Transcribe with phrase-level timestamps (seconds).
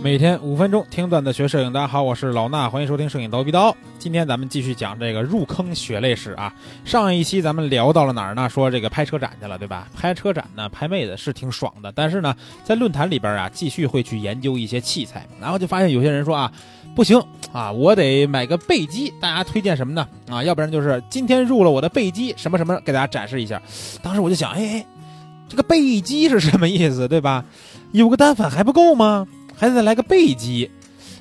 [0.00, 3.76] 每天五分钟听段子学摄影，大家好，我是老衲，欢迎收听摄影刀逼刀。
[3.98, 6.54] 今天咱们继续讲这个入坑血泪史啊。
[6.84, 8.48] 上一期咱们聊到了哪儿呢？
[8.48, 9.88] 说这个拍车展去了，对吧？
[9.96, 12.32] 拍车展呢，拍妹子是挺爽的，但是呢，
[12.62, 16.50] 在论坛里边啊，继续会去研究一些器材，然后就发现有些人说啊，
[16.94, 17.20] 不行
[17.52, 19.12] 啊，我得买个背机。
[19.20, 20.06] 大家推荐什么呢？
[20.30, 23.60] 啊，要不然就是今天入了我的背机，什么什么，给大家展示一下。
[24.00, 24.86] 当时我就想，哎哎，
[25.48, 27.44] 这个背机是什么意思，对吧？
[27.90, 29.26] 有个单反还不够吗？
[29.58, 30.70] 还得再来个背机，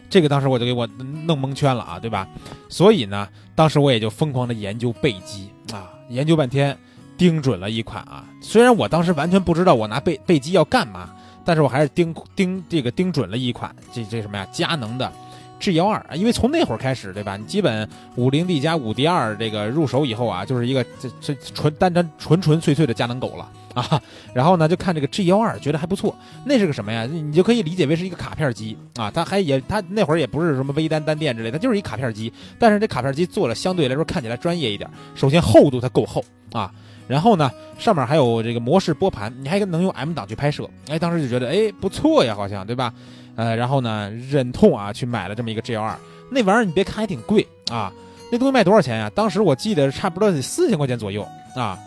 [0.09, 0.87] 这个当时我就给我
[1.25, 2.27] 弄蒙圈了啊，对吧？
[2.69, 6.77] 所以呢，当时我也就疯狂的研究背机啊，研究半天，
[7.17, 8.23] 盯准了一款啊。
[8.41, 11.09] 虽然我当时完全不知道我拿背背机要干嘛，
[11.43, 14.47] 但是我还是盯盯这个盯准了一款这这什么呀？
[14.51, 15.11] 佳能的
[15.59, 17.37] G 幺二，因为从那会儿开始，对吧？
[17.37, 23.49] 你基本五零 D 加五 D 二这个入手以后啊，就是一个这这纯单单纯纯粹粹的佳能狗了。
[23.73, 24.01] 啊，
[24.33, 26.15] 然后呢，就看这个 G 幺二，觉得还不错。
[26.43, 27.05] 那是个什么呀？
[27.05, 29.11] 你就可以理解为是一个卡片机啊。
[29.11, 32.33] 它还也，它那会儿也不是什么微单单电之类，它就是一卡片机。
[32.57, 34.89] 但是这卡片机做了相对来说看起来专业一点。
[35.13, 36.73] 首先厚度它够厚啊，
[37.07, 40.69] 然后呢，上面还有这个模式拨盘，你还能用 M 档去拍摄。
[40.89, 42.93] 哎，当时就觉得哎不错呀，好像对吧？
[43.35, 45.97] 呃，然后呢，忍痛啊去买了这么一个 G 幺二。
[46.29, 47.93] 那玩意儿你别看还挺贵啊，
[48.31, 49.09] 那东西卖多少钱呀？
[49.15, 51.79] 当时我记得差不多得四千块钱左右啊。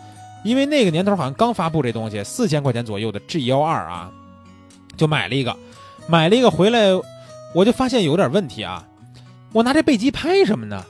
[0.43, 4.09] 因为那个年头好像刚发布这东西，四千块钱左右的 G 幺二啊，
[4.97, 5.55] 就买了一个，
[6.07, 6.79] 买了一个回来，
[7.53, 8.83] 我就发现有点问题啊。
[9.53, 10.83] 我拿这背机拍什么呢？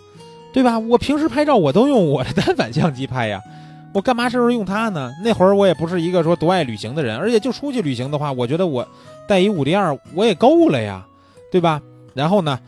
[0.53, 0.77] 对吧？
[0.79, 3.41] 我平时拍照我都用我的单反相机拍呀，
[3.93, 5.11] 我干嘛这时候用它呢？
[5.23, 8.87] 那会儿我也不是一个说多爱旅行的人，而且就出去旅行的话，我觉得我
[9.27, 11.05] 带一五零二我也够了呀，
[11.51, 11.81] 对吧？
[12.13, 12.59] 然后呢？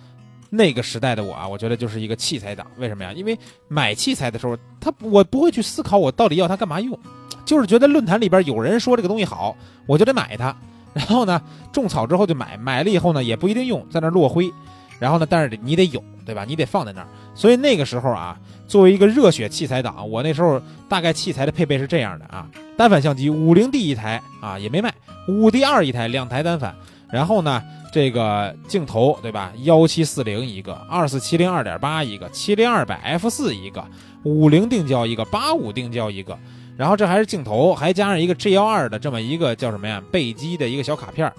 [0.55, 2.67] 那个时代的我啊，我觉得就是一个器材党。
[2.77, 3.11] 为什么呀？
[3.11, 3.35] 因为
[3.67, 6.95] 买器材的时候，他我不会去思考我到底要它干嘛用，
[7.43, 9.55] 就是觉得论坛里边有人说这个东西好，
[9.87, 10.55] 我就得买它。
[10.93, 14.53] 然后呢，种草之后就买，买了以后呢也不一定用，在那落灰。
[14.99, 16.45] 然后呢，但是你得有，对吧？
[16.47, 17.07] 你得放在那儿。
[17.35, 18.37] 所以那个时候啊，
[18.67, 22.47] 作为一个热血器材党，我那时候大概器材的配备是这样的啊：
[22.77, 24.89] 单反相机五零 D 一台啊，也没卖；
[25.27, 26.75] 五 D 二一台，两台单反。
[27.11, 27.61] 然后呢？
[27.93, 29.53] 这个镜头对吧？
[29.65, 33.85] 幺七四零一个，二四七零二点八一个，七零二百 f 四一个，
[34.23, 36.35] 五零定焦一个，八五定焦一个。
[36.75, 40.01] 然后这还是镜头，还加上一个 G 幺二的这么一个叫什么呀？
[40.11, 41.31] 背机的一个小卡片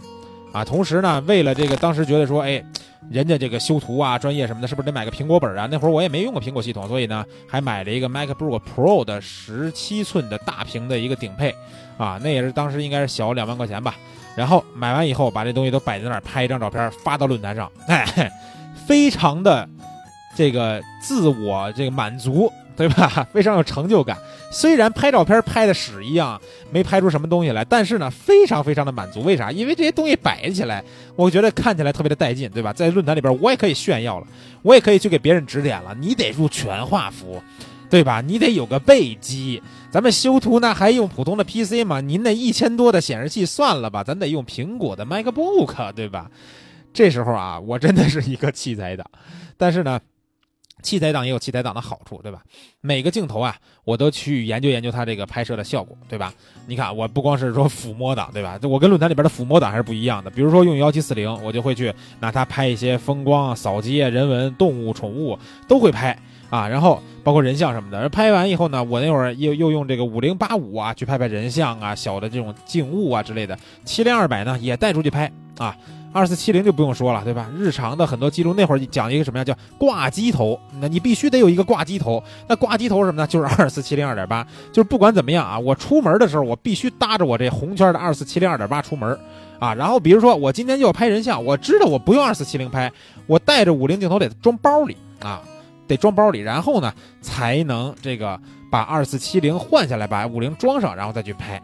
[0.54, 0.64] 啊。
[0.64, 2.64] 同时呢，为了这个，当时觉得说，哎，
[3.10, 5.68] 人家这个修图啊、专业什么的，是不是得买个苹果本啊？
[5.70, 11.54] 那会儿我也没用过苹果系统，所以呢，还买了一个 MacBook Pro 的十七寸的大屏的一个顶配
[11.98, 12.18] 啊。
[12.22, 13.94] 那也是当时应该是小两万块钱吧。
[14.36, 18.32] 然后买完以后，把这东西都摆在那儿，拍一张照片发到论坛上，哎，
[18.86, 19.68] 非常的
[20.34, 23.26] 这个自我这个满足，对吧？
[23.32, 24.16] 非常有成就感。
[24.50, 26.40] 虽然拍照片拍的屎一样，
[26.70, 29.22] 没拍出什么东西来，但是呢，非常非常的满足。
[29.22, 29.50] 为啥？
[29.50, 30.82] 因为这些东西摆起来，
[31.16, 32.72] 我觉得看起来特别的带劲，对吧？
[32.72, 34.26] 在论坛里边，我也可以炫耀了，
[34.62, 35.94] 我也可以去给别人指点了。
[36.00, 37.42] 你得入全画幅。
[37.90, 38.20] 对吧？
[38.20, 42.00] 你得有个背机，咱们修图那还用普通的 PC 吗？
[42.00, 46.28] 您那一千多的显示器算了吧，咱得用苹果的 MacBook，对吧？
[46.92, 49.08] 这时候啊，我真的是一个 器材党，
[49.56, 50.00] 但是呢，
[50.84, 52.40] 器材党也有器材党的好处，对吧？
[52.82, 56.32] 每个镜头啊，我都去研究研究它这个拍摄的效果，对吧？
[56.66, 58.56] 你看，我不光是说抚摸党，对吧？
[58.62, 60.30] 我跟论坛里边的抚摸党还是不一样的。
[60.30, 65.36] 比如说用幺七四零，我就会去拿它拍一些风光、扫街、人文、动物、宠物
[65.66, 66.16] 都会拍。
[66.50, 73.58] 啊，然后包括人像什么的，拍完以后呢，我那会儿又又用这个五零八五啊去拍拍人像啊、小的这种静物啊之类的。
[73.84, 75.76] 七零二百呢也带出去拍啊，
[76.14, 77.50] 二四七零就不用说了，对吧？
[77.58, 79.44] 日常的很多记录，那会儿讲一个什么呀？
[79.44, 82.22] 叫挂机头，那你必须得有一个挂机头。
[82.48, 83.26] 那挂机头是什么呢？
[83.26, 89.18] 就是二四七零二点八，就是不管怎么样啊，我出门的时候我必须搭着我这红圈的二四七零二点八出门
[89.58, 89.74] 啊。
[89.74, 92.90] 然后比如说我今天就要拍人像，我知道我不用二四七零拍，
[93.26, 95.42] 我带着五零镜头得装包里啊。
[95.86, 101.60] 得装包里，然后呢，才能这个把二四七零换下来，把五零装上，然后再去拍，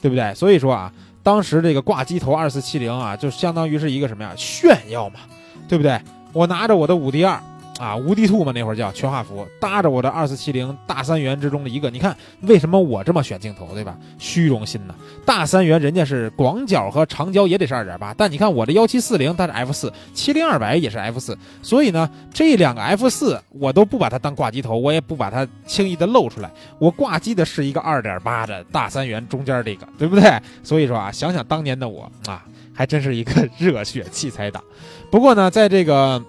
[0.00, 0.32] 对不对？
[0.34, 0.92] 所以说啊，
[1.24, 4.30] 当时这个挂机头二四七零啊，就相当于是一个什么呀？
[4.36, 5.20] 炫耀嘛，
[5.66, 5.98] 对不对？
[6.32, 7.42] 我拿着我的五 D 二。
[7.78, 11.90] 啊，无敌兔嘛，那会儿叫全画幅，搭着我的二四七零大三元之中的一个。
[11.90, 13.98] 你看，为什么我这么选镜头，对吧？
[14.16, 14.94] 虚荣心呢。
[15.26, 26.48] 大三元人家是广角和长焦也得是二点八，但你看我的幺七四零它是 f 四，七零二百也是 f 四，所以呢，这两个 f 四我都不把它当挂机头，我也不把它轻易的露出来。
[26.78, 30.40] 我挂机的是一个二点八的大三元中间这个，对不对？
[30.62, 34.62] 所以说啊，想想当年的我啊，还真是一个 热血器材党。
[35.10, 36.22] 不过呢，在这个。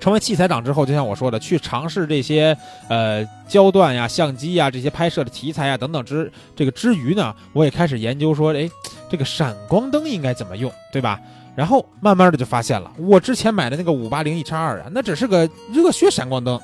[0.00, 2.56] 成为器材党之后，就像我说的，去尝试这些
[2.88, 8.68] 呃焦段呀、相机呀这些拍摄的题材啊等等之这个之余呢，我也开始研究说，哎，
[9.10, 11.20] 这个闪光灯应该怎么用，对吧？
[11.56, 16.60] 然后慢慢的就发现了，我之前买的那个五八零 E 叉二啊，那只是个热血闪光灯，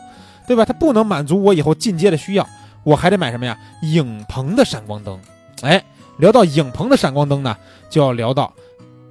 [0.46, 0.64] 对吧？
[0.64, 2.48] 它不能满足我以后进阶的需要，
[2.84, 3.58] 我还得买什么呀？
[3.82, 5.18] 影棚的闪光灯。
[5.62, 5.82] 哎，
[6.18, 7.56] 聊到影棚的闪光灯呢，
[7.90, 8.52] 就要聊到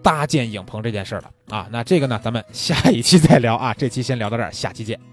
[0.04, 1.68] 搭建影棚这件事了啊。
[1.72, 3.74] 那这个呢，咱们下一期再聊啊。
[3.74, 5.13] 这期先聊到这儿，下期见。